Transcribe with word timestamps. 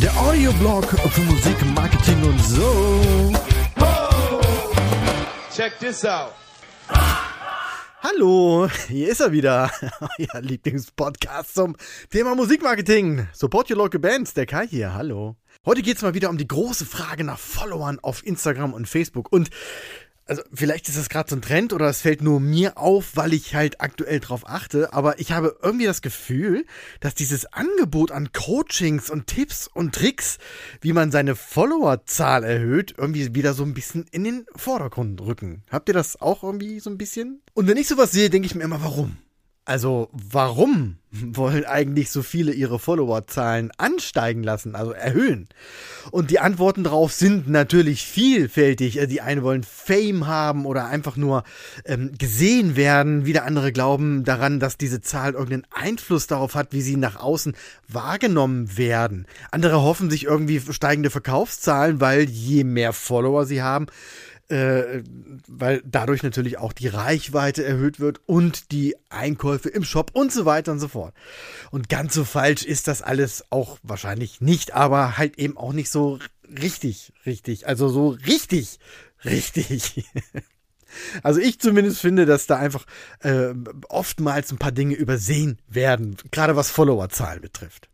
Der 0.00 0.16
Audioblog 0.20 0.84
für 0.84 1.20
Musik, 1.20 1.56
Marketing 1.76 2.24
und 2.24 2.40
so. 2.44 3.32
Check 5.54 5.78
this 5.78 6.04
out. 6.04 6.32
Hallo, 8.02 8.68
hier 8.88 9.08
ist 9.08 9.20
er 9.20 9.30
wieder. 9.30 9.70
Euer 10.18 10.40
Lieblingspodcast 10.40 11.54
zum 11.54 11.76
Thema 12.10 12.34
Musikmarketing. 12.34 13.28
Support 13.32 13.70
your 13.70 13.76
local 13.76 14.00
bands, 14.00 14.34
der 14.34 14.46
Kai 14.46 14.66
hier. 14.66 14.94
Hallo. 14.94 15.36
Heute 15.64 15.82
geht's 15.82 16.02
mal 16.02 16.14
wieder 16.14 16.30
um 16.30 16.38
die 16.38 16.48
große 16.48 16.84
Frage 16.84 17.22
nach 17.22 17.38
Followern 17.38 18.00
auf 18.00 18.26
Instagram 18.26 18.72
und 18.72 18.88
Facebook. 18.88 19.30
Und 19.32 19.50
also 20.28 20.42
vielleicht 20.52 20.88
ist 20.88 20.98
das 20.98 21.08
gerade 21.08 21.30
so 21.30 21.36
ein 21.36 21.42
Trend 21.42 21.72
oder 21.72 21.88
es 21.88 22.02
fällt 22.02 22.22
nur 22.22 22.38
mir 22.38 22.76
auf, 22.76 23.16
weil 23.16 23.32
ich 23.32 23.54
halt 23.54 23.80
aktuell 23.80 24.20
drauf 24.20 24.46
achte, 24.46 24.92
aber 24.92 25.18
ich 25.18 25.32
habe 25.32 25.56
irgendwie 25.62 25.86
das 25.86 26.02
Gefühl, 26.02 26.66
dass 27.00 27.14
dieses 27.14 27.46
Angebot 27.52 28.12
an 28.12 28.32
Coachings 28.32 29.10
und 29.10 29.26
Tipps 29.26 29.68
und 29.72 29.94
Tricks, 29.94 30.38
wie 30.80 30.92
man 30.92 31.10
seine 31.10 31.34
Followerzahl 31.34 32.44
erhöht, 32.44 32.94
irgendwie 32.96 33.34
wieder 33.34 33.54
so 33.54 33.64
ein 33.64 33.74
bisschen 33.74 34.06
in 34.10 34.24
den 34.24 34.46
Vordergrund 34.54 35.20
rücken. 35.22 35.62
Habt 35.70 35.88
ihr 35.88 35.94
das 35.94 36.20
auch 36.20 36.42
irgendwie 36.44 36.80
so 36.80 36.90
ein 36.90 36.98
bisschen? 36.98 37.40
Und 37.54 37.66
wenn 37.66 37.76
ich 37.76 37.88
sowas 37.88 38.12
sehe, 38.12 38.30
denke 38.30 38.46
ich 38.46 38.54
mir 38.54 38.64
immer, 38.64 38.82
warum? 38.82 39.16
Also, 39.68 40.08
warum 40.12 40.96
wollen 41.10 41.66
eigentlich 41.66 42.10
so 42.10 42.22
viele 42.22 42.52
ihre 42.52 42.78
Followerzahlen 42.78 43.70
ansteigen 43.76 44.42
lassen, 44.42 44.74
also 44.74 44.92
erhöhen? 44.92 45.46
Und 46.10 46.30
die 46.30 46.40
Antworten 46.40 46.84
darauf 46.84 47.12
sind 47.12 47.50
natürlich 47.50 48.06
vielfältig. 48.06 48.98
Also, 48.98 49.10
die 49.10 49.20
einen 49.20 49.42
wollen 49.42 49.64
Fame 49.64 50.26
haben 50.26 50.64
oder 50.64 50.86
einfach 50.86 51.18
nur 51.18 51.44
ähm, 51.84 52.12
gesehen 52.16 52.76
werden. 52.76 53.26
Wieder 53.26 53.44
andere 53.44 53.70
glauben 53.70 54.24
daran, 54.24 54.58
dass 54.58 54.78
diese 54.78 55.02
Zahl 55.02 55.34
irgendeinen 55.34 55.66
Einfluss 55.70 56.26
darauf 56.26 56.54
hat, 56.54 56.72
wie 56.72 56.80
sie 56.80 56.96
nach 56.96 57.16
außen 57.16 57.54
wahrgenommen 57.88 58.78
werden. 58.78 59.26
Andere 59.50 59.82
hoffen 59.82 60.08
sich 60.08 60.24
irgendwie 60.24 60.62
steigende 60.72 61.10
Verkaufszahlen, 61.10 62.00
weil 62.00 62.22
je 62.22 62.64
mehr 62.64 62.94
Follower 62.94 63.44
sie 63.44 63.60
haben, 63.60 63.88
äh, 64.48 65.02
weil 65.46 65.82
dadurch 65.84 66.22
natürlich 66.22 66.58
auch 66.58 66.72
die 66.72 66.88
Reichweite 66.88 67.64
erhöht 67.64 68.00
wird 68.00 68.20
und 68.26 68.72
die 68.72 68.96
Einkäufe 69.10 69.68
im 69.68 69.84
Shop 69.84 70.10
und 70.14 70.32
so 70.32 70.44
weiter 70.44 70.72
und 70.72 70.80
so 70.80 70.88
fort. 70.88 71.14
Und 71.70 71.88
ganz 71.88 72.14
so 72.14 72.24
falsch 72.24 72.64
ist 72.64 72.88
das 72.88 73.02
alles 73.02 73.44
auch 73.50 73.78
wahrscheinlich 73.82 74.40
nicht, 74.40 74.74
aber 74.74 75.18
halt 75.18 75.38
eben 75.38 75.56
auch 75.56 75.72
nicht 75.72 75.90
so 75.90 76.18
richtig, 76.60 77.12
richtig, 77.26 77.66
also 77.66 77.88
so 77.88 78.08
richtig, 78.08 78.78
richtig. 79.24 80.04
Also 81.22 81.38
ich 81.38 81.60
zumindest 81.60 82.00
finde, 82.00 82.24
dass 82.24 82.46
da 82.46 82.56
einfach 82.56 82.86
äh, 83.20 83.52
oftmals 83.90 84.50
ein 84.50 84.56
paar 84.56 84.72
Dinge 84.72 84.94
übersehen 84.94 85.58
werden, 85.68 86.16
gerade 86.30 86.56
was 86.56 86.70
Followerzahlen 86.70 87.42
betrifft. 87.42 87.90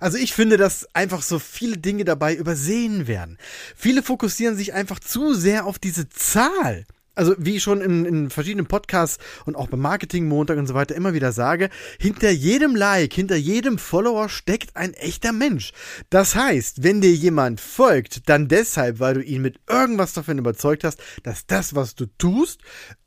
Also 0.00 0.18
ich 0.18 0.32
finde, 0.32 0.56
dass 0.56 0.86
einfach 0.94 1.22
so 1.22 1.38
viele 1.38 1.78
Dinge 1.78 2.04
dabei 2.04 2.34
übersehen 2.34 3.06
werden. 3.06 3.38
Viele 3.76 4.02
fokussieren 4.02 4.56
sich 4.56 4.72
einfach 4.72 4.98
zu 5.00 5.34
sehr 5.34 5.66
auf 5.66 5.78
diese 5.78 6.08
Zahl. 6.08 6.84
Also 7.14 7.34
wie 7.36 7.56
ich 7.56 7.62
schon 7.62 7.82
in, 7.82 8.06
in 8.06 8.30
verschiedenen 8.30 8.66
Podcasts 8.66 9.18
und 9.44 9.54
auch 9.54 9.68
beim 9.68 9.80
Marketing 9.80 10.28
Montag 10.28 10.56
und 10.56 10.66
so 10.66 10.72
weiter 10.72 10.94
immer 10.94 11.12
wieder 11.12 11.32
sage, 11.32 11.68
hinter 11.98 12.30
jedem 12.30 12.74
Like, 12.74 13.12
hinter 13.12 13.36
jedem 13.36 13.76
Follower 13.76 14.30
steckt 14.30 14.76
ein 14.76 14.94
echter 14.94 15.32
Mensch. 15.32 15.72
Das 16.08 16.34
heißt, 16.34 16.82
wenn 16.82 17.02
dir 17.02 17.12
jemand 17.12 17.60
folgt, 17.60 18.30
dann 18.30 18.48
deshalb, 18.48 18.98
weil 18.98 19.14
du 19.14 19.22
ihn 19.22 19.42
mit 19.42 19.60
irgendwas 19.68 20.14
davon 20.14 20.38
überzeugt 20.38 20.84
hast, 20.84 21.02
dass 21.22 21.46
das, 21.46 21.74
was 21.74 21.94
du 21.94 22.06
tust, 22.16 22.60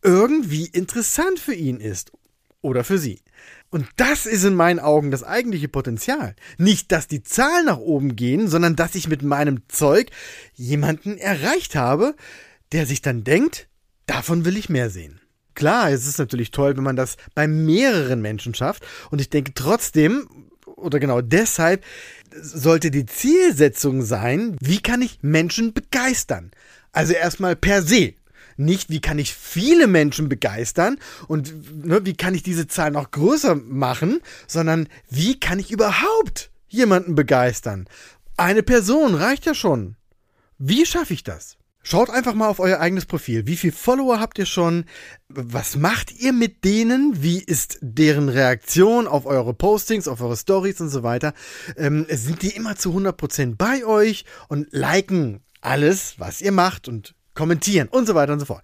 irgendwie 0.03 0.67
interessant 0.67 1.39
für 1.39 1.55
ihn 1.55 1.80
ist 1.80 2.11
oder 2.66 2.83
für 2.83 2.97
sie. 2.97 3.21
Und 3.69 3.88
das 3.95 4.25
ist 4.25 4.44
in 4.44 4.55
meinen 4.55 4.80
Augen 4.80 5.11
das 5.11 5.23
eigentliche 5.23 5.67
Potenzial. 5.67 6.35
Nicht, 6.58 6.91
dass 6.91 7.08
die 7.08 7.23
Zahlen 7.23 7.65
nach 7.65 7.77
oben 7.77 8.15
gehen, 8.15 8.48
sondern 8.48 8.76
dass 8.76 8.95
ich 8.95 9.08
mit 9.08 9.21
meinem 9.21 9.61
Zeug 9.67 10.09
jemanden 10.53 11.17
erreicht 11.17 11.75
habe, 11.75 12.15
der 12.71 12.86
sich 12.86 13.02
dann 13.02 13.23
denkt, 13.23 13.67
davon 14.08 14.45
will 14.45 14.58
ich 14.58 14.70
mehr 14.70 14.89
sehen. 14.89 15.21
Klar, 15.54 15.92
es 15.92 16.05
ist 16.05 16.17
natürlich 16.20 16.52
toll, 16.52 16.75
wenn 16.75 16.83
man 16.83 16.98
das 16.98 17.15
bei 17.33 17.48
mehreren 17.48 18.21
Menschen 18.21 18.54
schafft. 18.54 18.86
Und 19.11 19.21
ich 19.21 19.30
denke 19.30 19.54
trotzdem, 19.54 20.27
oder 20.65 20.99
genau 20.99 21.21
deshalb, 21.21 21.83
sollte 22.33 22.92
die 22.92 23.05
Zielsetzung 23.05 24.02
sein, 24.02 24.58
wie 24.59 24.81
kann 24.81 25.02
ich 25.02 25.20
Menschen 25.21 25.73
begeistern? 25.73 26.52
Also 26.92 27.14
erstmal 27.14 27.55
per 27.55 27.81
se 27.81 28.15
nicht, 28.58 28.89
wie 28.89 29.02
kann 29.02 29.20
ich 29.20 29.33
viele 29.33 29.88
Menschen 29.88 30.30
begeistern 30.30 30.98
und 31.27 31.86
ne, 31.86 32.05
wie 32.05 32.16
kann 32.16 32.33
ich 32.33 32.43
diese 32.43 32.67
Zahl 32.67 32.92
noch 32.92 33.11
größer 33.11 33.55
machen, 33.55 34.21
sondern 34.48 34.88
wie 35.10 35.39
kann 35.39 35.60
ich 35.60 35.71
überhaupt 35.71 36.52
jemanden 36.67 37.16
begeistern? 37.16 37.88
Eine 38.38 38.64
Person 38.64 39.16
reicht 39.16 39.45
ja 39.45 39.54
schon. 39.54 39.95
Wie 40.58 40.86
schaffe 40.86 41.14
ich 41.14 41.23
das? 41.23 41.58
Schaut 41.88 42.10
einfach 42.10 42.33
mal 42.33 42.48
auf 42.48 42.60
euer 42.60 42.80
eigenes 42.80 43.05
Profil. 43.05 43.45
Wie 43.45 43.55
viele 43.55 43.71
Follower 43.71 44.20
habt 44.20 44.39
ihr 44.39 44.48
schon? 44.48 44.86
Was 45.30 45.76
macht 45.76 46.11
ihr 46.20 46.33
mit 46.33 46.66
denen? 46.66 47.22
Wie 47.22 47.37
ist 47.37 47.77
deren 47.80 48.27
Reaktion 48.27 49.05
auf 49.05 49.27
eure 49.27 49.54
Postings, 49.54 50.08
auf 50.08 50.20
eure 50.20 50.36
Stories 50.36 50.82
und 50.82 50.89
so 50.89 51.04
weiter? 51.04 51.36
Ähm, 51.77 52.08
sind 52.10 52.42
die 52.42 52.55
immer 52.55 52.76
zu 52.76 52.89
100% 52.89 53.55
bei 53.55 53.86
euch 53.86 54.26
und 54.48 54.67
liken 54.72 55.43
alles, 55.61 56.16
was 56.17 56.42
ihr 56.42 56.52
macht 56.52 56.87
und 56.87 57.14
kommentieren 57.36 57.88
und 57.90 58.08
so 58.08 58.16
weiter 58.16 58.34
und 58.34 58.40
so 58.40 58.46
fort. 58.46 58.64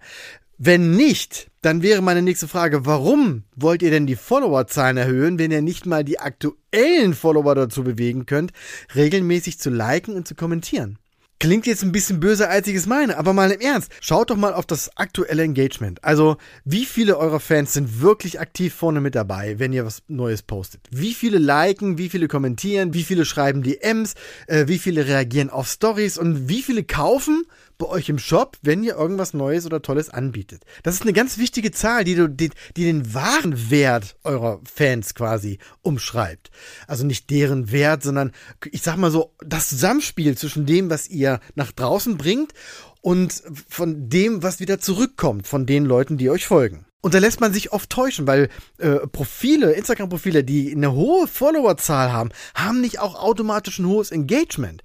Wenn 0.58 0.92
nicht, 0.92 1.50
dann 1.60 1.82
wäre 1.82 2.02
meine 2.02 2.22
nächste 2.22 2.46
Frage, 2.46 2.86
warum 2.86 3.44
wollt 3.56 3.82
ihr 3.82 3.90
denn 3.90 4.06
die 4.06 4.16
Followerzahlen 4.16 4.96
erhöhen, 4.96 5.38
wenn 5.38 5.50
ihr 5.50 5.62
nicht 5.62 5.86
mal 5.86 6.04
die 6.04 6.20
aktuellen 6.20 7.14
Follower 7.14 7.54
dazu 7.54 7.82
bewegen 7.82 8.26
könnt, 8.26 8.52
regelmäßig 8.94 9.58
zu 9.58 9.70
liken 9.70 10.14
und 10.14 10.28
zu 10.28 10.34
kommentieren? 10.34 10.98
Klingt 11.42 11.66
jetzt 11.66 11.82
ein 11.82 11.90
bisschen 11.90 12.20
böser, 12.20 12.50
als 12.50 12.68
ich 12.68 12.76
es 12.76 12.86
meine, 12.86 13.18
aber 13.18 13.32
mal 13.32 13.50
im 13.50 13.60
Ernst. 13.60 13.90
Schaut 14.00 14.30
doch 14.30 14.36
mal 14.36 14.54
auf 14.54 14.64
das 14.64 14.96
aktuelle 14.96 15.42
Engagement. 15.42 16.04
Also, 16.04 16.36
wie 16.64 16.84
viele 16.84 17.18
eurer 17.18 17.40
Fans 17.40 17.72
sind 17.72 18.00
wirklich 18.00 18.38
aktiv 18.38 18.72
vorne 18.72 19.00
mit 19.00 19.16
dabei, 19.16 19.58
wenn 19.58 19.72
ihr 19.72 19.84
was 19.84 20.04
Neues 20.06 20.42
postet? 20.42 20.82
Wie 20.92 21.14
viele 21.14 21.38
liken, 21.38 21.98
wie 21.98 22.10
viele 22.10 22.28
kommentieren, 22.28 22.94
wie 22.94 23.02
viele 23.02 23.24
schreiben 23.24 23.64
DMs, 23.64 24.14
äh, 24.46 24.68
wie 24.68 24.78
viele 24.78 25.08
reagieren 25.08 25.50
auf 25.50 25.66
Stories 25.66 26.16
und 26.16 26.48
wie 26.48 26.62
viele 26.62 26.84
kaufen 26.84 27.42
bei 27.82 27.88
euch 27.88 28.08
im 28.08 28.20
Shop, 28.20 28.58
wenn 28.62 28.84
ihr 28.84 28.94
irgendwas 28.94 29.34
Neues 29.34 29.66
oder 29.66 29.82
Tolles 29.82 30.08
anbietet. 30.08 30.64
Das 30.84 30.94
ist 30.94 31.02
eine 31.02 31.12
ganz 31.12 31.38
wichtige 31.38 31.72
Zahl, 31.72 32.04
die, 32.04 32.28
die, 32.28 32.50
die 32.76 32.84
den 32.84 33.12
wahren 33.12 33.70
Wert 33.70 34.14
eurer 34.22 34.60
Fans 34.72 35.16
quasi 35.16 35.58
umschreibt. 35.80 36.52
Also 36.86 37.04
nicht 37.04 37.28
deren 37.30 37.72
Wert, 37.72 38.04
sondern 38.04 38.30
ich 38.70 38.82
sag 38.82 38.96
mal 38.98 39.10
so, 39.10 39.34
das 39.44 39.68
Zusammenspiel 39.68 40.38
zwischen 40.38 40.64
dem, 40.64 40.90
was 40.90 41.08
ihr 41.08 41.31
nach 41.54 41.72
draußen 41.72 42.16
bringt 42.16 42.52
und 43.00 43.42
von 43.68 44.08
dem, 44.08 44.42
was 44.42 44.60
wieder 44.60 44.80
zurückkommt 44.80 45.46
von 45.46 45.66
den 45.66 45.84
Leuten, 45.84 46.18
die 46.18 46.30
euch 46.30 46.46
folgen. 46.46 46.86
Und 47.04 47.14
da 47.14 47.18
lässt 47.18 47.40
man 47.40 47.52
sich 47.52 47.72
oft 47.72 47.90
täuschen, 47.90 48.28
weil 48.28 48.48
äh, 48.78 49.08
Profile, 49.08 49.72
Instagram-Profile, 49.72 50.44
die 50.44 50.70
eine 50.70 50.92
hohe 50.92 51.26
Followerzahl 51.26 52.12
haben, 52.12 52.30
haben 52.54 52.80
nicht 52.80 53.00
auch 53.00 53.16
automatisch 53.16 53.80
ein 53.80 53.88
hohes 53.88 54.12
Engagement. 54.12 54.84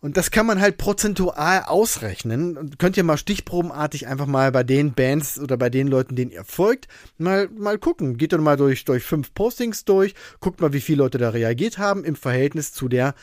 Und 0.00 0.16
das 0.16 0.30
kann 0.30 0.46
man 0.46 0.62
halt 0.62 0.78
prozentual 0.78 1.64
ausrechnen. 1.64 2.56
Und 2.56 2.78
könnt 2.78 2.96
ihr 2.96 3.04
mal 3.04 3.18
stichprobenartig 3.18 4.06
einfach 4.06 4.24
mal 4.24 4.50
bei 4.50 4.62
den 4.62 4.94
Bands 4.94 5.38
oder 5.38 5.58
bei 5.58 5.68
den 5.68 5.88
Leuten, 5.88 6.16
denen 6.16 6.30
ihr 6.30 6.44
folgt, 6.44 6.88
mal, 7.18 7.50
mal 7.54 7.76
gucken. 7.76 8.16
Geht 8.16 8.32
dann 8.32 8.42
mal 8.42 8.56
durch, 8.56 8.86
durch 8.86 9.04
fünf 9.04 9.34
Postings 9.34 9.84
durch, 9.84 10.14
guckt 10.40 10.62
mal, 10.62 10.72
wie 10.72 10.80
viele 10.80 11.02
Leute 11.02 11.18
da 11.18 11.28
reagiert 11.28 11.76
haben 11.76 12.02
im 12.02 12.16
Verhältnis 12.16 12.72
zu 12.72 12.88
der 12.88 13.14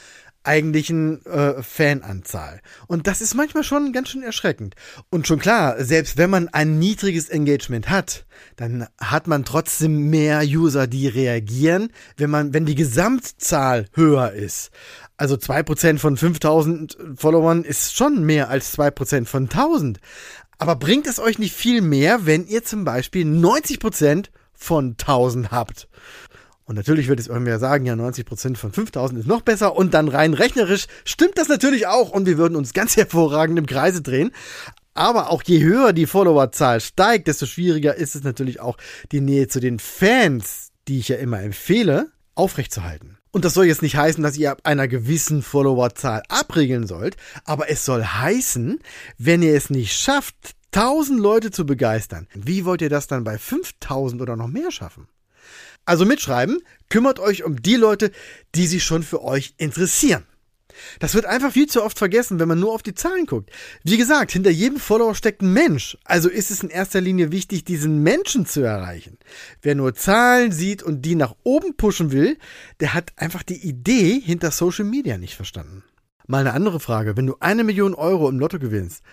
eigentlichen 0.45 1.25
äh, 1.25 1.61
Fananzahl. 1.61 2.61
Und 2.87 3.07
das 3.07 3.21
ist 3.21 3.35
manchmal 3.35 3.63
schon 3.63 3.93
ganz 3.93 4.09
schön 4.09 4.23
erschreckend. 4.23 4.75
Und 5.09 5.27
schon 5.27 5.39
klar, 5.39 5.83
selbst 5.83 6.17
wenn 6.17 6.29
man 6.29 6.47
ein 6.49 6.79
niedriges 6.79 7.29
Engagement 7.29 7.89
hat, 7.89 8.25
dann 8.55 8.87
hat 8.99 9.27
man 9.27 9.45
trotzdem 9.45 10.09
mehr 10.09 10.41
User, 10.43 10.87
die 10.87 11.07
reagieren, 11.07 11.89
wenn 12.17 12.29
man, 12.29 12.53
wenn 12.53 12.65
die 12.65 12.75
Gesamtzahl 12.75 13.87
höher 13.93 14.31
ist. 14.31 14.71
Also 15.17 15.37
zwei 15.37 15.63
Prozent 15.63 15.99
von 15.99 16.17
5000 16.17 16.97
Followern 17.15 17.63
ist 17.63 17.95
schon 17.95 18.23
mehr 18.25 18.49
als 18.49 18.73
zwei 18.73 18.91
Prozent 18.91 19.29
von 19.29 19.43
1000. 19.43 19.99
Aber 20.57 20.75
bringt 20.75 21.07
es 21.07 21.19
euch 21.19 21.39
nicht 21.39 21.53
viel 21.53 21.81
mehr, 21.81 22.25
wenn 22.25 22.47
ihr 22.47 22.63
zum 22.63 22.85
Beispiel 22.85 23.25
90 23.25 23.79
Prozent 23.79 24.31
von 24.53 24.91
1000 24.91 25.51
habt? 25.51 25.87
Und 26.65 26.75
natürlich 26.75 27.07
wird 27.07 27.19
es 27.19 27.27
irgendwer 27.27 27.59
sagen, 27.59 27.85
ja, 27.85 27.93
90% 27.93 28.57
von 28.57 28.71
5000 28.71 29.19
ist 29.19 29.27
noch 29.27 29.41
besser. 29.41 29.75
Und 29.75 29.93
dann 29.93 30.07
rein 30.07 30.33
rechnerisch 30.33 30.87
stimmt 31.03 31.37
das 31.37 31.47
natürlich 31.47 31.85
auch. 31.87 32.09
Und 32.09 32.25
wir 32.25 32.37
würden 32.37 32.55
uns 32.55 32.73
ganz 32.73 32.97
hervorragend 32.97 33.59
im 33.59 33.67
Kreise 33.67 34.01
drehen. 34.01 34.31
Aber 34.95 35.29
auch 35.29 35.43
je 35.43 35.61
höher 35.61 35.93
die 35.93 36.07
Followerzahl 36.07 36.79
steigt, 36.79 37.27
desto 37.27 37.45
schwieriger 37.45 37.95
ist 37.95 38.15
es 38.15 38.23
natürlich 38.23 38.61
auch, 38.61 38.77
die 39.11 39.21
Nähe 39.21 39.47
zu 39.47 39.59
den 39.59 39.77
Fans, 39.77 40.71
die 40.87 40.99
ich 40.99 41.09
ja 41.09 41.17
immer 41.17 41.41
empfehle, 41.41 42.11
aufrechtzuerhalten. 42.33 43.17
Und 43.31 43.43
das 43.43 43.53
soll 43.53 43.65
jetzt 43.65 43.81
nicht 43.81 43.97
heißen, 43.97 44.23
dass 44.23 44.37
ihr 44.37 44.51
ab 44.51 44.61
einer 44.63 44.87
gewissen 44.87 45.41
Followerzahl 45.41 46.23
abregeln 46.29 46.87
sollt, 46.87 47.17
aber 47.43 47.69
es 47.69 47.83
soll 47.83 48.01
heißen, 48.01 48.79
wenn 49.17 49.41
ihr 49.41 49.53
es 49.55 49.69
nicht 49.69 49.93
schafft, 49.93 50.55
1000 50.71 51.19
Leute 51.19 51.51
zu 51.51 51.65
begeistern, 51.65 52.27
wie 52.33 52.63
wollt 52.63 52.81
ihr 52.81 52.89
das 52.89 53.07
dann 53.07 53.25
bei 53.25 53.37
5000 53.37 54.21
oder 54.21 54.37
noch 54.37 54.47
mehr 54.47 54.71
schaffen? 54.71 55.09
Also 55.85 56.05
mitschreiben, 56.05 56.61
kümmert 56.89 57.19
euch 57.19 57.43
um 57.43 57.61
die 57.61 57.75
Leute, 57.75 58.11
die 58.55 58.67
sich 58.67 58.83
schon 58.83 59.03
für 59.03 59.23
euch 59.23 59.53
interessieren. 59.57 60.25
Das 60.99 61.13
wird 61.13 61.25
einfach 61.25 61.51
viel 61.51 61.67
zu 61.67 61.83
oft 61.83 61.97
vergessen, 61.97 62.39
wenn 62.39 62.47
man 62.47 62.59
nur 62.59 62.73
auf 62.73 62.83
die 62.83 62.93
Zahlen 62.93 63.25
guckt. 63.25 63.49
Wie 63.83 63.97
gesagt, 63.97 64.31
hinter 64.31 64.49
jedem 64.49 64.79
Follower 64.79 65.15
steckt 65.15 65.41
ein 65.41 65.53
Mensch. 65.53 65.97
Also 66.03 66.29
ist 66.29 66.51
es 66.51 66.63
in 66.63 66.69
erster 66.69 67.01
Linie 67.01 67.31
wichtig, 67.31 67.63
diesen 67.63 68.03
Menschen 68.03 68.45
zu 68.45 68.61
erreichen. 68.61 69.17
Wer 69.61 69.75
nur 69.75 69.95
Zahlen 69.95 70.51
sieht 70.51 70.83
und 70.83 71.03
die 71.03 71.15
nach 71.15 71.35
oben 71.43 71.75
pushen 71.75 72.11
will, 72.11 72.37
der 72.79 72.93
hat 72.93 73.13
einfach 73.15 73.43
die 73.43 73.65
Idee 73.65 74.19
hinter 74.19 74.51
Social 74.51 74.85
Media 74.85 75.17
nicht 75.17 75.35
verstanden. 75.35 75.83
Mal 76.27 76.41
eine 76.41 76.53
andere 76.53 76.79
Frage. 76.79 77.15
Wenn 77.15 77.27
du 77.27 77.37
eine 77.39 77.63
Million 77.63 77.93
Euro 77.93 78.27
im 78.29 78.39
Lotto 78.39 78.59
gewinnst, 78.59 79.03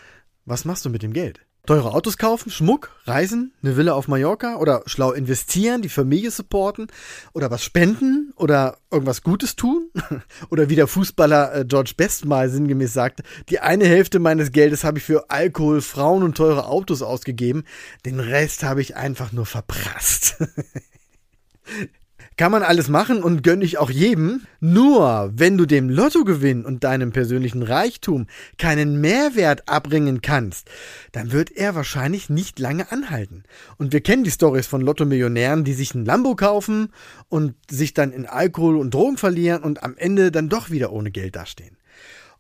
was 0.45 0.65
machst 0.65 0.85
du 0.85 0.91
mit 0.91 1.03
dem 1.03 1.13
Geld? 1.13 1.41
Teure 1.65 1.95
Autos 1.95 2.19
kaufen, 2.19 2.51
Schmuck, 2.51 2.91
Reisen, 3.05 3.53
eine 3.63 3.77
Villa 3.77 3.93
auf 3.93 4.09
Mallorca 4.09 4.57
oder 4.57 4.83
schlau 4.87 5.13
investieren, 5.13 5.81
die 5.81 5.89
Familie 5.89 6.33
supporten 6.33 6.89
oder 7.35 7.53
was 7.53 7.63
spenden 7.63 8.33
oder 8.35 8.79
irgendwas 8.91 9.23
Gutes 9.23 9.55
tun? 9.55 9.89
Oder 10.51 10.69
wie 10.69 10.75
der 10.75 10.89
Fußballer 10.89 11.55
äh, 11.55 11.65
George 11.65 11.93
Best 11.97 12.25
mal 12.25 12.51
sinngemäß 12.51 12.93
sagte, 12.93 13.23
die 13.49 13.61
eine 13.61 13.87
Hälfte 13.87 14.19
meines 14.19 14.51
Geldes 14.51 14.83
habe 14.85 14.99
ich 14.99 15.05
für 15.05 15.31
Alkohol, 15.31 15.81
Frauen 15.81 16.25
und 16.25 16.37
teure 16.37 16.67
Autos 16.67 17.01
ausgegeben, 17.01 17.65
den 18.05 18.19
Rest 18.19 18.65
habe 18.65 18.81
ich 18.81 18.97
einfach 18.97 19.33
nur 19.33 19.47
verprasst. 19.47 20.37
Kann 22.43 22.51
man 22.51 22.65
alles 22.65 22.89
machen 22.89 23.23
und 23.23 23.45
gönne 23.45 23.65
ich 23.65 23.79
auch 23.79 23.89
jedem. 23.89 24.41
Nur 24.59 25.31
wenn 25.33 25.57
du 25.57 25.65
dem 25.65 25.89
Lottogewinn 25.89 26.65
und 26.65 26.83
deinem 26.83 27.13
persönlichen 27.13 27.63
Reichtum 27.63 28.27
keinen 28.59 29.01
Mehrwert 29.01 29.69
abbringen 29.69 30.23
kannst, 30.23 30.69
dann 31.13 31.31
wird 31.31 31.53
er 31.53 31.77
wahrscheinlich 31.77 32.31
nicht 32.31 32.59
lange 32.59 32.91
anhalten. 32.91 33.45
Und 33.79 33.93
wir 33.93 34.01
kennen 34.01 34.25
die 34.25 34.33
Stories 34.33 34.67
von 34.67 34.81
Lottomillionären, 34.81 35.63
die 35.63 35.73
sich 35.73 35.95
ein 35.95 36.05
Lambo 36.05 36.35
kaufen 36.35 36.89
und 37.29 37.55
sich 37.71 37.95
dann 37.95 38.11
in 38.11 38.27
Alkohol 38.27 38.77
und 38.77 38.93
Drogen 38.93 39.19
verlieren 39.19 39.63
und 39.63 39.85
am 39.85 39.97
Ende 39.97 40.33
dann 40.33 40.49
doch 40.49 40.69
wieder 40.69 40.91
ohne 40.91 41.13
Geld 41.13 41.37
dastehen. 41.37 41.77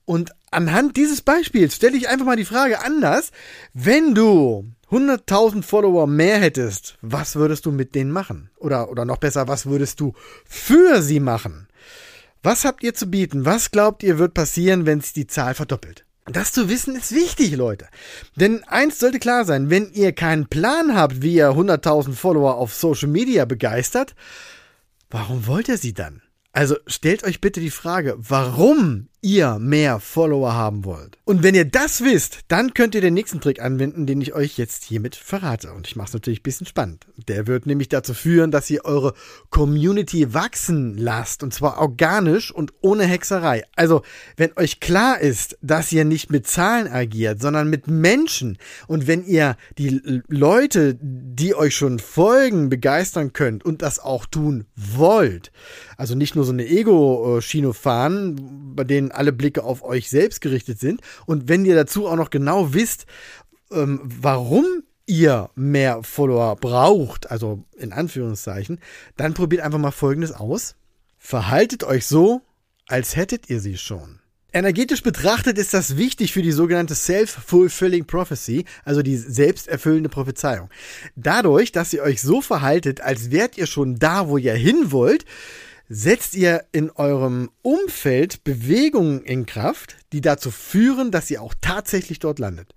Und 0.05 0.32
anhand 0.50 0.96
dieses 0.96 1.20
Beispiels 1.22 1.76
stelle 1.76 1.96
ich 1.96 2.08
einfach 2.08 2.26
mal 2.26 2.34
die 2.34 2.44
Frage 2.44 2.84
anders. 2.84 3.31
Wenn 3.72 4.16
du 4.16 4.66
100.000 4.93 5.62
Follower 5.62 6.06
mehr 6.06 6.39
hättest, 6.39 6.99
was 7.00 7.35
würdest 7.35 7.65
du 7.65 7.73
mit 7.73 7.94
denen 7.94 8.11
machen? 8.11 8.50
Oder, 8.59 8.91
oder 8.91 9.06
noch 9.06 9.17
besser, 9.17 9.49
was 9.49 9.65
würdest 9.65 10.00
du 10.00 10.12
für 10.44 11.00
sie 11.00 11.19
machen? 11.19 11.67
Was 12.43 12.67
habt 12.67 12.83
ihr 12.83 12.93
zu 12.93 13.06
bieten? 13.06 13.47
Was 13.47 13.71
glaubt 13.71 14.03
ihr 14.03 14.19
wird 14.19 14.35
passieren, 14.35 14.85
wenn 14.85 15.00
sich 15.00 15.15
die 15.15 15.27
Zahl 15.27 15.55
verdoppelt? 15.55 16.05
Das 16.27 16.53
zu 16.53 16.69
wissen 16.69 16.94
ist 16.94 17.15
wichtig, 17.15 17.56
Leute. 17.56 17.89
Denn 18.37 18.65
eins 18.65 18.99
sollte 18.99 19.19
klar 19.19 19.47
sein, 19.47 19.71
wenn 19.71 19.91
ihr 19.93 20.12
keinen 20.12 20.47
Plan 20.47 20.94
habt, 20.94 21.23
wie 21.23 21.37
ihr 21.37 21.53
100.000 21.53 22.12
Follower 22.12 22.56
auf 22.56 22.75
Social 22.75 23.09
Media 23.09 23.47
begeistert, 23.47 24.15
warum 25.09 25.47
wollt 25.47 25.69
ihr 25.69 25.79
sie 25.79 25.94
dann? 25.94 26.21
Also 26.53 26.77
stellt 26.87 27.25
euch 27.25 27.41
bitte 27.41 27.61
die 27.61 27.71
Frage, 27.71 28.15
warum 28.19 29.09
ihr 29.22 29.58
mehr 29.60 30.00
Follower 30.00 30.52
haben 30.52 30.84
wollt. 30.84 31.16
Und 31.24 31.44
wenn 31.44 31.54
ihr 31.54 31.64
das 31.64 32.02
wisst, 32.02 32.40
dann 32.48 32.74
könnt 32.74 32.96
ihr 32.96 33.00
den 33.00 33.14
nächsten 33.14 33.40
Trick 33.40 33.62
anwenden, 33.62 34.04
den 34.04 34.20
ich 34.20 34.34
euch 34.34 34.58
jetzt 34.58 34.82
hiermit 34.82 35.14
verrate. 35.14 35.72
Und 35.72 35.86
ich 35.86 35.94
mache 35.94 36.08
es 36.08 36.12
natürlich 36.12 36.40
ein 36.40 36.42
bisschen 36.42 36.66
spannend. 36.66 37.06
Der 37.28 37.46
wird 37.46 37.64
nämlich 37.64 37.88
dazu 37.88 38.14
führen, 38.14 38.50
dass 38.50 38.69
ihr 38.69 38.84
eure 38.84 39.14
Community 39.50 40.34
wachsen 40.34 40.98
lasst. 40.98 41.44
Und 41.44 41.54
zwar 41.54 41.78
organisch 41.78 42.52
und 42.52 42.72
ohne 42.80 43.04
Hexerei. 43.04 43.62
Also, 43.76 44.02
wenn 44.36 44.50
euch 44.56 44.80
klar 44.80 45.20
ist, 45.20 45.56
dass 45.62 45.92
ihr 45.92 46.04
nicht 46.04 46.30
mit 46.30 46.48
Zahlen 46.48 46.88
agiert, 46.88 47.40
sondern 47.40 47.70
mit 47.70 47.86
Menschen. 47.86 48.58
Und 48.88 49.06
wenn 49.06 49.24
ihr 49.24 49.56
die 49.78 50.22
Leute, 50.26 50.98
die 51.00 51.54
euch 51.54 51.76
schon 51.76 52.00
folgen, 52.00 52.69
begeistern 52.69 53.32
könnt 53.32 53.64
und 53.64 53.82
das 53.82 54.00
auch 54.00 54.26
tun 54.26 54.66
wollt. 54.74 55.52
Also 55.96 56.16
nicht 56.16 56.34
nur 56.34 56.44
so 56.44 56.52
eine 56.52 56.66
Ego-Schiene 56.66 57.72
fahren, 57.72 58.74
bei 58.74 58.82
denen 58.82 59.12
alle 59.12 59.32
Blicke 59.32 59.64
auf 59.64 59.82
euch 59.82 60.11
selbst 60.11 60.41
gerichtet 60.41 60.81
sind. 60.81 61.00
Und 61.26 61.49
wenn 61.49 61.64
ihr 61.64 61.75
dazu 61.75 62.06
auch 62.06 62.17
noch 62.17 62.31
genau 62.31 62.75
wisst, 62.75 63.06
ähm, 63.70 64.00
warum 64.03 64.67
ihr 65.06 65.50
mehr 65.55 66.03
Follower 66.03 66.56
braucht, 66.56 67.31
also 67.31 67.64
in 67.76 67.93
Anführungszeichen, 67.93 68.79
dann 69.17 69.35
probiert 69.35 69.62
einfach 69.62 69.79
mal 69.79 69.91
Folgendes 69.91 70.32
aus. 70.32 70.76
Verhaltet 71.19 71.85
euch 71.85 72.06
so, 72.06 72.43
als 72.87 73.17
hättet 73.17 73.49
ihr 73.50 73.61
sie 73.61 73.79
schon. 73.79 74.20
Energetisch 74.55 75.03
betrachtet 75.03 75.56
ist 75.56 75.73
das 75.73 75.97
wichtig 75.97 76.32
für 76.32 76.43
die 76.43 76.53
sogenannte 76.53 76.94
Self-Fulfilling 76.94 78.05
Prophecy, 78.05 78.67
also 78.85 79.00
die 79.00 79.17
selbsterfüllende 79.17 80.11
Prophezeiung. 80.11 80.69
Dadurch, 81.17 81.73
dass 81.73 81.93
ihr 81.94 82.03
euch 82.03 82.20
so 82.20 82.43
verhaltet, 82.43 83.00
als 83.00 83.31
wärt 83.31 83.56
ihr 83.56 83.67
schon 83.67 83.99
da, 83.99 84.29
wo 84.29 84.37
ihr 84.37 84.53
hin 84.53 84.93
wollt, 84.93 85.25
setzt 85.88 86.34
ihr 86.34 86.64
in 86.73 86.90
eurem 86.90 87.50
Umfeld 87.62 88.44
Bewegungen 88.44 89.23
in 89.23 89.46
Kraft, 89.46 89.96
die 90.12 90.20
dazu 90.20 90.50
führen, 90.50 91.11
dass 91.11 91.31
ihr 91.31 91.43
auch 91.43 91.55
tatsächlich 91.61 92.19
dort 92.19 92.38
landet. 92.38 92.75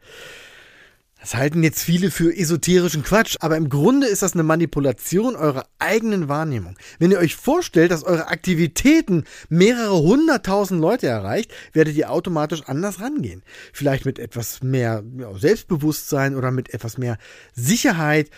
Das 1.26 1.34
halten 1.34 1.64
jetzt 1.64 1.82
viele 1.82 2.12
für 2.12 2.38
esoterischen 2.38 3.02
Quatsch, 3.02 3.38
aber 3.40 3.58
im 3.58 3.68
Grunde 3.68 4.06
ist 4.06 4.22
das 4.22 4.34
eine 4.34 4.44
Manipulation 4.44 5.36
eurer 5.36 5.66
eigenen 5.80 6.30
Wahrnehmung. 6.30 6.78
Wenn 7.00 7.10
ihr 7.10 7.18
euch 7.18 7.36
vorstellt, 7.36 7.90
dass 7.90 8.04
eure 8.04 8.28
Aktivitäten 8.28 9.24
mehrere 9.50 9.98
hunderttausend 10.04 10.80
Leute 10.80 11.08
erreicht, 11.08 11.52
werdet 11.74 11.96
ihr 11.96 12.12
automatisch 12.12 12.62
anders 12.68 13.00
rangehen. 13.00 13.42
Vielleicht 13.74 14.06
mit 14.06 14.20
etwas 14.20 14.62
mehr 14.62 15.02
Selbstbewusstsein 15.34 16.36
oder 16.36 16.52
mit 16.52 16.76
etwas 16.76 17.00
mehr 17.00 17.18
Sicherheit 17.56 18.30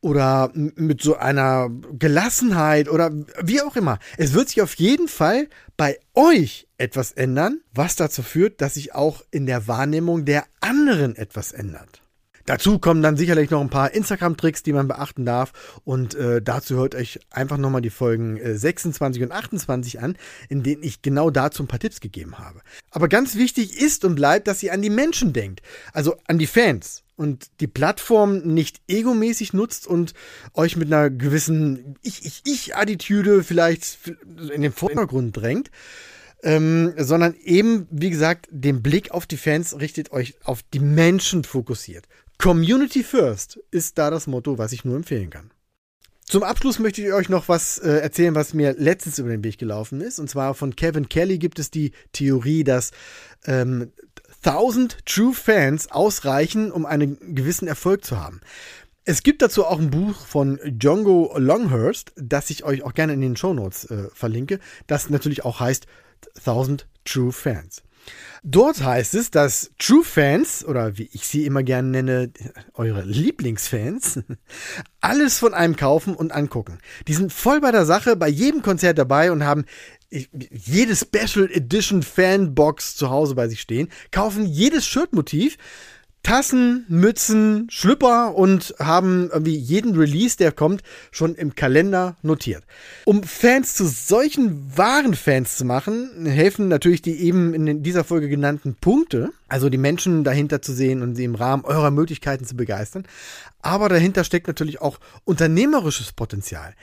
oder 0.00 0.50
mit 0.54 1.02
so 1.02 1.16
einer 1.16 1.68
Gelassenheit 1.98 2.88
oder 2.88 3.10
wie 3.42 3.60
auch 3.60 3.76
immer. 3.76 3.98
Es 4.16 4.32
wird 4.32 4.48
sich 4.48 4.62
auf 4.62 4.72
jeden 4.76 5.08
Fall 5.08 5.46
bei 5.76 5.98
euch 6.14 6.68
etwas 6.78 7.12
ändern, 7.12 7.60
was 7.74 7.96
dazu 7.96 8.22
führt, 8.22 8.62
dass 8.62 8.74
sich 8.74 8.94
auch 8.94 9.20
in 9.30 9.44
der 9.44 9.68
Wahrnehmung 9.68 10.24
der 10.24 10.46
anderen 10.62 11.16
etwas 11.16 11.52
ändert. 11.52 12.00
Dazu 12.46 12.78
kommen 12.78 13.02
dann 13.02 13.16
sicherlich 13.16 13.50
noch 13.50 13.60
ein 13.60 13.70
paar 13.70 13.92
Instagram-Tricks, 13.92 14.62
die 14.62 14.72
man 14.72 14.88
beachten 14.88 15.24
darf. 15.24 15.52
Und 15.84 16.14
äh, 16.14 16.42
dazu 16.42 16.76
hört 16.76 16.94
euch 16.94 17.20
einfach 17.30 17.56
nochmal 17.56 17.82
die 17.82 17.90
Folgen 17.90 18.36
äh, 18.36 18.56
26 18.56 19.22
und 19.22 19.32
28 19.32 20.00
an, 20.00 20.16
in 20.48 20.62
denen 20.62 20.82
ich 20.82 21.02
genau 21.02 21.30
dazu 21.30 21.62
ein 21.62 21.68
paar 21.68 21.78
Tipps 21.78 22.00
gegeben 22.00 22.38
habe. 22.38 22.60
Aber 22.90 23.08
ganz 23.08 23.36
wichtig 23.36 23.80
ist 23.80 24.04
und 24.04 24.14
bleibt, 24.14 24.48
dass 24.48 24.62
ihr 24.62 24.72
an 24.72 24.82
die 24.82 24.90
Menschen 24.90 25.32
denkt. 25.32 25.62
Also 25.92 26.16
an 26.26 26.38
die 26.38 26.46
Fans. 26.46 27.02
Und 27.16 27.50
die 27.60 27.66
Plattform 27.66 28.38
nicht 28.38 28.80
egomäßig 28.88 29.52
nutzt 29.52 29.86
und 29.86 30.14
euch 30.54 30.76
mit 30.76 30.90
einer 30.90 31.10
gewissen 31.10 31.96
Ich-Ich-Ich-Attitüde 32.00 33.44
vielleicht 33.44 33.98
in 34.54 34.62
den 34.62 34.72
Vordergrund 34.72 35.36
drängt. 35.36 35.70
Ähm, 36.42 36.94
sondern 36.96 37.34
eben, 37.34 37.86
wie 37.90 38.08
gesagt, 38.08 38.48
den 38.50 38.80
Blick 38.80 39.10
auf 39.10 39.26
die 39.26 39.36
Fans 39.36 39.78
richtet 39.78 40.12
euch 40.12 40.36
auf 40.42 40.62
die 40.72 40.80
Menschen 40.80 41.44
fokussiert. 41.44 42.06
Community 42.40 43.02
First 43.02 43.60
ist 43.70 43.98
da 43.98 44.08
das 44.08 44.26
Motto, 44.26 44.56
was 44.56 44.72
ich 44.72 44.86
nur 44.86 44.96
empfehlen 44.96 45.28
kann. 45.28 45.50
Zum 46.24 46.42
Abschluss 46.42 46.78
möchte 46.78 47.02
ich 47.02 47.12
euch 47.12 47.28
noch 47.28 47.50
was 47.50 47.76
äh, 47.76 47.98
erzählen, 47.98 48.34
was 48.34 48.54
mir 48.54 48.72
letztens 48.78 49.18
über 49.18 49.28
den 49.28 49.44
Weg 49.44 49.58
gelaufen 49.58 50.00
ist. 50.00 50.18
Und 50.18 50.30
zwar 50.30 50.54
von 50.54 50.74
Kevin 50.74 51.10
Kelly 51.10 51.36
gibt 51.36 51.58
es 51.58 51.70
die 51.70 51.92
Theorie, 52.12 52.64
dass 52.64 52.92
ähm, 53.44 53.92
1000 54.42 55.04
True 55.04 55.34
Fans 55.34 55.90
ausreichen, 55.90 56.72
um 56.72 56.86
einen 56.86 57.34
gewissen 57.34 57.68
Erfolg 57.68 58.06
zu 58.06 58.18
haben. 58.18 58.40
Es 59.04 59.22
gibt 59.22 59.42
dazu 59.42 59.66
auch 59.66 59.78
ein 59.78 59.90
Buch 59.90 60.24
von 60.24 60.58
Django 60.64 61.36
Longhurst, 61.36 62.12
das 62.16 62.48
ich 62.48 62.64
euch 62.64 62.84
auch 62.84 62.94
gerne 62.94 63.12
in 63.12 63.20
den 63.20 63.36
Show 63.36 63.52
Notes 63.52 63.84
äh, 63.90 64.08
verlinke, 64.14 64.60
das 64.86 65.10
natürlich 65.10 65.44
auch 65.44 65.60
heißt 65.60 65.86
1000 66.38 66.86
True 67.04 67.32
Fans. 67.32 67.82
Dort 68.42 68.82
heißt 68.82 69.14
es, 69.14 69.30
dass 69.30 69.70
True 69.78 70.02
Fans, 70.02 70.64
oder 70.64 70.96
wie 70.96 71.10
ich 71.12 71.26
sie 71.26 71.44
immer 71.44 71.62
gerne 71.62 71.88
nenne, 71.88 72.32
eure 72.72 73.02
Lieblingsfans, 73.02 74.20
alles 75.00 75.38
von 75.38 75.52
einem 75.52 75.76
kaufen 75.76 76.14
und 76.14 76.32
angucken. 76.32 76.78
Die 77.06 77.14
sind 77.14 77.32
voll 77.32 77.60
bei 77.60 77.70
der 77.70 77.84
Sache, 77.84 78.16
bei 78.16 78.28
jedem 78.28 78.62
Konzert 78.62 78.98
dabei 78.98 79.30
und 79.30 79.44
haben 79.44 79.66
jede 80.10 80.96
Special 80.96 81.50
Edition 81.50 82.02
Fanbox 82.02 82.96
zu 82.96 83.10
Hause 83.10 83.34
bei 83.34 83.48
sich 83.48 83.60
stehen, 83.60 83.88
kaufen 84.10 84.44
jedes 84.44 84.86
Shirtmotiv, 84.86 85.56
Tassen, 86.22 86.84
Mützen, 86.88 87.66
Schlüpper 87.70 88.34
und 88.34 88.74
haben 88.78 89.30
irgendwie 89.32 89.56
jeden 89.56 89.96
Release, 89.96 90.36
der 90.36 90.52
kommt, 90.52 90.82
schon 91.10 91.34
im 91.34 91.54
Kalender 91.54 92.16
notiert. 92.22 92.62
Um 93.06 93.22
Fans 93.22 93.74
zu 93.74 93.86
solchen 93.86 94.76
wahren 94.76 95.14
Fans 95.14 95.56
zu 95.56 95.64
machen, 95.64 96.26
helfen 96.26 96.68
natürlich 96.68 97.00
die 97.00 97.20
eben 97.20 97.54
in 97.54 97.82
dieser 97.82 98.04
Folge 98.04 98.28
genannten 98.28 98.74
Punkte, 98.74 99.30
also 99.48 99.70
die 99.70 99.78
Menschen 99.78 100.22
dahinter 100.22 100.60
zu 100.60 100.72
sehen 100.72 101.02
und 101.02 101.16
sie 101.16 101.24
im 101.24 101.34
Rahmen 101.34 101.64
eurer 101.64 101.90
Möglichkeiten 101.90 102.44
zu 102.44 102.54
begeistern. 102.54 103.06
Aber 103.62 103.88
dahinter 103.88 104.22
steckt 104.24 104.46
natürlich 104.46 104.80
auch 104.80 105.00
unternehmerisches 105.24 106.12
Potenzial. 106.12 106.74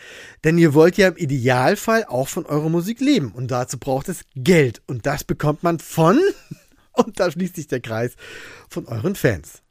Denn 0.44 0.58
ihr 0.58 0.74
wollt 0.74 0.98
ja 0.98 1.10
im 1.10 1.17
Idealfall 1.17 2.06
auch 2.06 2.27
von 2.27 2.46
eurer 2.46 2.70
Musik 2.70 3.00
leben 3.01 3.32
und 3.32 3.51
dazu 3.51 3.77
braucht 3.77 4.10
es 4.10 4.22
Geld 4.36 4.82
und 4.88 5.06
das 5.06 5.24
bekommt 5.24 5.63
man 5.63 5.79
von 5.79 6.20
und 6.98 7.20
da 7.20 7.32
schließt 7.32 7.56
sich 7.56 7.68
der 7.68 7.80
Kreis 7.80 8.13
von 8.70 8.86
euren 8.86 9.16
Fans. 9.16 9.62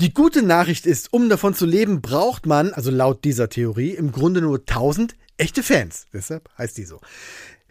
Die 0.00 0.12
gute 0.12 0.42
Nachricht 0.42 0.86
ist, 0.86 1.12
um 1.12 1.28
davon 1.28 1.54
zu 1.54 1.66
leben, 1.66 2.00
braucht 2.00 2.46
man, 2.46 2.72
also 2.72 2.90
laut 2.90 3.24
dieser 3.24 3.48
Theorie, 3.48 3.90
im 3.90 4.10
Grunde 4.10 4.40
nur 4.40 4.58
1000 4.58 5.14
echte 5.36 5.62
Fans. 5.62 6.06
Deshalb 6.12 6.48
heißt 6.58 6.76
die 6.76 6.84
so. 6.84 7.00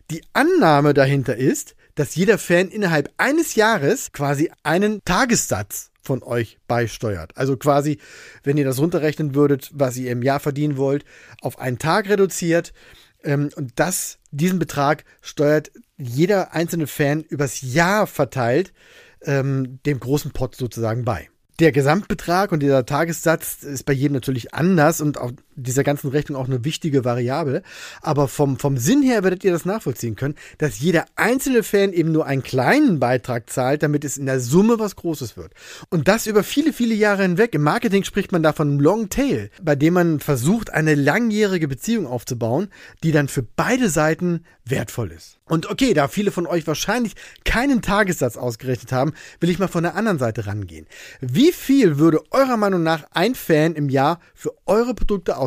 Die 0.09 0.23
Annahme 0.31 0.93
dahinter 0.93 1.35
ist, 1.35 1.75
dass 1.95 2.15
jeder 2.15 2.37
Fan 2.37 2.69
innerhalb 2.69 3.11
eines 3.17 3.55
Jahres 3.55 4.11
quasi 4.11 4.51
einen 4.63 5.01
Tagessatz 5.05 5.91
von 6.01 6.23
euch 6.23 6.57
beisteuert. 6.67 7.37
Also 7.37 7.57
quasi, 7.57 7.99
wenn 8.43 8.57
ihr 8.57 8.65
das 8.65 8.79
runterrechnen 8.79 9.35
würdet, 9.35 9.71
was 9.73 9.97
ihr 9.97 10.11
im 10.11 10.23
Jahr 10.23 10.39
verdienen 10.39 10.77
wollt, 10.77 11.05
auf 11.41 11.59
einen 11.59 11.79
Tag 11.79 12.09
reduziert. 12.09 12.73
Ähm, 13.23 13.49
und 13.55 13.71
das, 13.75 14.19
diesen 14.31 14.59
Betrag 14.59 15.03
steuert 15.21 15.71
jeder 15.97 16.53
einzelne 16.53 16.87
Fan 16.87 17.21
übers 17.23 17.61
Jahr 17.61 18.07
verteilt 18.07 18.73
ähm, 19.21 19.79
dem 19.85 19.99
großen 19.99 20.31
Pot 20.31 20.55
sozusagen 20.55 21.05
bei. 21.05 21.29
Der 21.59 21.71
Gesamtbetrag 21.71 22.51
und 22.51 22.61
dieser 22.61 22.85
Tagessatz 22.85 23.61
ist 23.63 23.83
bei 23.83 23.93
jedem 23.93 24.13
natürlich 24.13 24.53
anders 24.53 25.01
und 25.01 25.19
auch 25.19 25.31
dieser 25.55 25.83
ganzen 25.83 26.09
Rechnung 26.09 26.39
auch 26.39 26.47
eine 26.47 26.63
wichtige 26.65 27.05
Variable. 27.05 27.63
Aber 28.01 28.27
vom, 28.27 28.57
vom 28.57 28.77
Sinn 28.77 29.01
her 29.01 29.23
werdet 29.23 29.43
ihr 29.43 29.51
das 29.51 29.65
nachvollziehen 29.65 30.15
können, 30.15 30.35
dass 30.57 30.79
jeder 30.79 31.05
einzelne 31.15 31.63
Fan 31.63 31.93
eben 31.93 32.11
nur 32.11 32.25
einen 32.25 32.43
kleinen 32.43 32.99
Beitrag 32.99 33.49
zahlt, 33.49 33.83
damit 33.83 34.05
es 34.05 34.17
in 34.17 34.25
der 34.25 34.39
Summe 34.39 34.79
was 34.79 34.95
Großes 34.95 35.37
wird. 35.37 35.53
Und 35.89 36.07
das 36.07 36.27
über 36.27 36.43
viele, 36.43 36.73
viele 36.73 36.95
Jahre 36.95 37.23
hinweg. 37.23 37.53
Im 37.55 37.63
Marketing 37.63 38.03
spricht 38.03 38.31
man 38.31 38.43
davon 38.43 38.79
Long 38.79 39.09
Tail, 39.09 39.49
bei 39.61 39.75
dem 39.75 39.93
man 39.93 40.19
versucht, 40.19 40.71
eine 40.71 40.95
langjährige 40.95 41.67
Beziehung 41.67 42.07
aufzubauen, 42.07 42.69
die 43.03 43.11
dann 43.11 43.27
für 43.27 43.43
beide 43.43 43.89
Seiten 43.89 44.43
wertvoll 44.65 45.11
ist. 45.11 45.39
Und 45.45 45.69
okay, 45.69 45.93
da 45.93 46.07
viele 46.07 46.31
von 46.31 46.47
euch 46.47 46.65
wahrscheinlich 46.67 47.15
keinen 47.43 47.81
Tagessatz 47.81 48.37
ausgerechnet 48.37 48.91
haben, 48.91 49.13
will 49.39 49.49
ich 49.49 49.59
mal 49.59 49.67
von 49.67 49.83
der 49.83 49.95
anderen 49.95 50.19
Seite 50.19 50.47
rangehen. 50.47 50.87
Wie 51.19 51.51
viel 51.51 51.97
würde 51.97 52.23
eurer 52.31 52.55
Meinung 52.55 52.81
nach 52.81 53.03
ein 53.11 53.35
Fan 53.35 53.75
im 53.75 53.89
Jahr 53.89 54.19
für 54.33 54.53
eure 54.65 54.93
Produkte? 54.93 55.37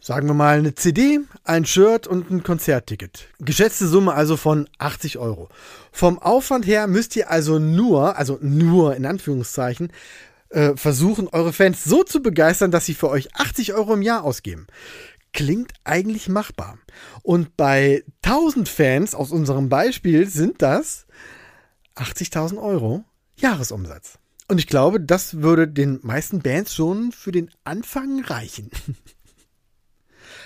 Sagen 0.00 0.26
wir 0.26 0.34
mal 0.34 0.58
eine 0.58 0.74
CD, 0.74 1.20
ein 1.44 1.64
Shirt 1.64 2.06
und 2.06 2.30
ein 2.30 2.42
Konzertticket. 2.42 3.28
Geschätzte 3.38 3.86
Summe 3.86 4.14
also 4.14 4.36
von 4.36 4.68
80 4.78 5.18
Euro. 5.18 5.48
Vom 5.92 6.18
Aufwand 6.18 6.66
her 6.66 6.88
müsst 6.88 7.14
ihr 7.14 7.30
also 7.30 7.60
nur, 7.60 8.16
also 8.16 8.38
nur 8.40 8.96
in 8.96 9.06
Anführungszeichen, 9.06 9.92
äh, 10.48 10.76
versuchen, 10.76 11.28
eure 11.28 11.52
Fans 11.52 11.84
so 11.84 12.02
zu 12.02 12.20
begeistern, 12.20 12.72
dass 12.72 12.84
sie 12.84 12.94
für 12.94 13.08
euch 13.08 13.34
80 13.36 13.74
Euro 13.74 13.94
im 13.94 14.02
Jahr 14.02 14.24
ausgeben 14.24 14.66
klingt 15.32 15.72
eigentlich 15.84 16.28
machbar. 16.28 16.78
Und 17.22 17.56
bei 17.56 18.04
1000 18.22 18.68
Fans 18.68 19.14
aus 19.14 19.30
unserem 19.30 19.68
Beispiel 19.68 20.28
sind 20.28 20.62
das 20.62 21.06
80.000 21.96 22.62
Euro 22.62 23.04
Jahresumsatz. 23.36 24.18
Und 24.48 24.58
ich 24.58 24.66
glaube, 24.66 25.00
das 25.00 25.40
würde 25.40 25.68
den 25.68 26.00
meisten 26.02 26.40
Bands 26.40 26.74
schon 26.74 27.12
für 27.12 27.32
den 27.32 27.50
Anfang 27.64 28.22
reichen. 28.24 28.70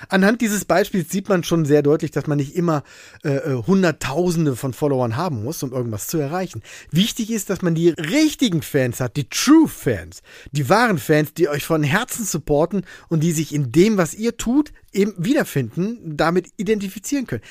Anhand 0.08 0.40
dieses 0.40 0.64
Beispiels 0.64 1.10
sieht 1.10 1.28
man 1.28 1.44
schon 1.44 1.64
sehr 1.64 1.82
deutlich, 1.82 2.10
dass 2.10 2.26
man 2.26 2.38
nicht 2.38 2.54
immer 2.54 2.82
äh, 3.24 3.36
äh, 3.36 3.62
Hunderttausende 3.66 4.56
von 4.56 4.72
Followern 4.72 5.16
haben 5.16 5.42
muss, 5.42 5.62
um 5.62 5.72
irgendwas 5.72 6.06
zu 6.06 6.18
erreichen. 6.18 6.62
Wichtig 6.90 7.30
ist, 7.30 7.50
dass 7.50 7.62
man 7.62 7.74
die 7.74 7.90
richtigen 7.90 8.62
Fans 8.62 9.00
hat, 9.00 9.16
die 9.16 9.28
True 9.28 9.68
Fans, 9.68 10.22
die 10.52 10.68
wahren 10.68 10.98
Fans, 10.98 11.34
die 11.34 11.48
euch 11.48 11.64
von 11.64 11.82
Herzen 11.82 12.24
supporten 12.24 12.84
und 13.08 13.22
die 13.22 13.32
sich 13.32 13.54
in 13.54 13.72
dem, 13.72 13.96
was 13.96 14.14
ihr 14.14 14.36
tut, 14.36 14.72
eben 14.92 15.14
wiederfinden, 15.18 16.16
damit 16.16 16.48
identifizieren 16.56 17.26
können. 17.26 17.42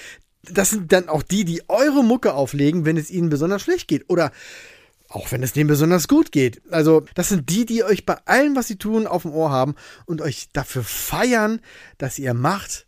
Das 0.43 0.69
sind 0.69 0.91
dann 0.91 1.09
auch 1.09 1.23
die, 1.23 1.43
die 1.43 1.63
eure 1.69 2.03
Mucke 2.03 2.33
auflegen, 2.33 2.85
wenn 2.85 2.97
es 2.97 3.09
ihnen 3.09 3.29
besonders 3.29 3.63
schlecht 3.63 3.87
geht. 3.87 4.09
Oder 4.09 4.31
auch 5.15 5.31
wenn 5.31 5.43
es 5.43 5.53
denen 5.53 5.69
besonders 5.69 6.07
gut 6.07 6.31
geht. 6.31 6.61
Also, 6.71 7.05
das 7.15 7.29
sind 7.29 7.49
die, 7.49 7.65
die 7.65 7.83
euch 7.83 8.05
bei 8.05 8.17
allem, 8.25 8.55
was 8.55 8.67
sie 8.67 8.75
tun, 8.75 9.07
auf 9.07 9.21
dem 9.21 9.31
Ohr 9.31 9.49
haben 9.49 9.75
und 10.05 10.21
euch 10.21 10.49
dafür 10.51 10.83
feiern, 10.83 11.61
dass 11.97 12.19
ihr 12.19 12.33
macht, 12.33 12.85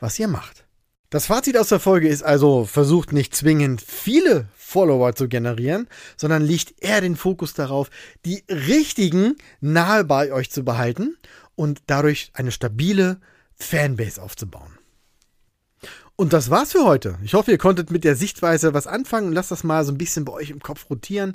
was 0.00 0.18
ihr 0.18 0.28
macht. 0.28 0.66
Das 1.10 1.26
Fazit 1.26 1.56
aus 1.56 1.68
der 1.68 1.80
Folge 1.80 2.08
ist 2.08 2.22
also, 2.22 2.64
versucht 2.64 3.12
nicht 3.12 3.34
zwingend 3.34 3.82
viele 3.82 4.48
Follower 4.56 5.14
zu 5.14 5.28
generieren, 5.28 5.88
sondern 6.16 6.42
legt 6.42 6.82
eher 6.82 7.00
den 7.00 7.16
Fokus 7.16 7.54
darauf, 7.54 7.90
die 8.24 8.44
richtigen 8.48 9.36
nahe 9.60 10.04
bei 10.04 10.32
euch 10.32 10.50
zu 10.50 10.64
behalten 10.64 11.16
und 11.54 11.82
dadurch 11.86 12.30
eine 12.34 12.52
stabile 12.52 13.20
Fanbase 13.54 14.20
aufzubauen. 14.20 14.79
Und 16.20 16.34
das 16.34 16.50
war's 16.50 16.72
für 16.72 16.84
heute. 16.84 17.16
Ich 17.24 17.32
hoffe, 17.32 17.50
ihr 17.50 17.56
konntet 17.56 17.90
mit 17.90 18.04
der 18.04 18.14
Sichtweise 18.14 18.74
was 18.74 18.86
anfangen 18.86 19.32
lasst 19.32 19.52
das 19.52 19.64
mal 19.64 19.86
so 19.86 19.92
ein 19.92 19.96
bisschen 19.96 20.26
bei 20.26 20.34
euch 20.34 20.50
im 20.50 20.60
Kopf 20.60 20.90
rotieren. 20.90 21.34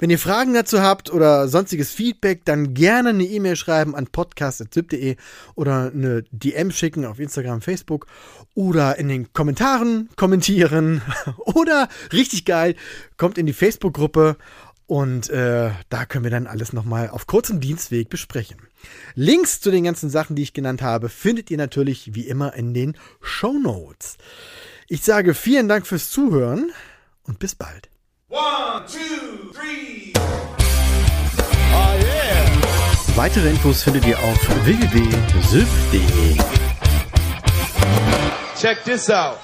Wenn 0.00 0.10
ihr 0.10 0.18
Fragen 0.18 0.54
dazu 0.54 0.80
habt 0.80 1.12
oder 1.12 1.46
sonstiges 1.46 1.92
Feedback, 1.92 2.44
dann 2.44 2.74
gerne 2.74 3.10
eine 3.10 3.22
E-Mail 3.22 3.54
schreiben 3.54 3.94
an 3.94 4.08
podcast.zip.de 4.08 5.14
oder 5.54 5.92
eine 5.94 6.24
DM 6.32 6.72
schicken 6.72 7.04
auf 7.04 7.20
Instagram, 7.20 7.60
Facebook 7.60 8.08
oder 8.54 8.98
in 8.98 9.06
den 9.06 9.32
Kommentaren 9.32 10.08
kommentieren 10.16 11.00
oder 11.38 11.88
richtig 12.12 12.44
geil, 12.44 12.74
kommt 13.16 13.38
in 13.38 13.46
die 13.46 13.52
Facebook-Gruppe 13.52 14.36
und 14.86 15.30
äh, 15.30 15.70
da 15.90 16.06
können 16.06 16.24
wir 16.24 16.32
dann 16.32 16.48
alles 16.48 16.72
nochmal 16.72 17.08
auf 17.08 17.28
kurzem 17.28 17.60
Dienstweg 17.60 18.08
besprechen. 18.08 18.58
Links 19.14 19.60
zu 19.60 19.70
den 19.70 19.84
ganzen 19.84 20.10
Sachen, 20.10 20.36
die 20.36 20.42
ich 20.42 20.52
genannt 20.52 20.82
habe, 20.82 21.08
findet 21.08 21.50
ihr 21.50 21.56
natürlich 21.58 22.14
wie 22.14 22.26
immer 22.26 22.54
in 22.54 22.74
den 22.74 22.96
Show 23.20 23.52
Notes. 23.52 24.16
Ich 24.88 25.02
sage 25.02 25.34
vielen 25.34 25.68
Dank 25.68 25.86
fürs 25.86 26.10
Zuhören 26.10 26.72
und 27.24 27.38
bis 27.38 27.54
bald. 27.54 27.88
One, 28.28 28.84
two, 28.86 29.52
three. 29.52 30.12
Oh 30.16 31.94
yeah. 32.02 33.16
Weitere 33.16 33.50
Infos 33.50 33.82
findet 33.82 34.06
ihr 34.06 34.18
auf 34.18 34.66
www.syf.de. 34.66 36.36
Check 38.60 38.82
this 38.84 39.10
out. 39.10 39.43